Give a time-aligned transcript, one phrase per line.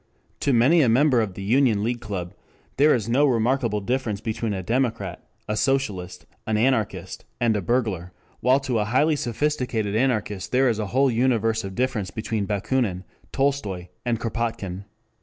[0.39, 2.33] To many a member of the Union League Club
[2.77, 8.11] there is no remarkable difference between a Democrat, a Socialist, an anarchist, and a burglar,
[8.39, 13.03] while to a highly sophisticated anarchist there is a whole universe of difference between Bakunin,
[13.31, 14.85] Tolstoi, and Kropotkin.